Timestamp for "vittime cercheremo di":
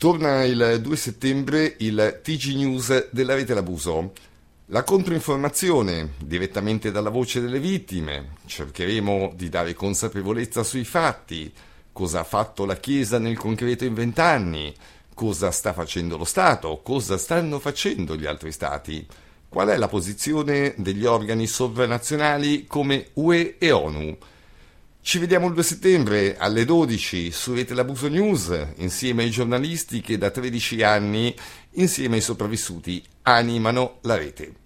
7.60-9.50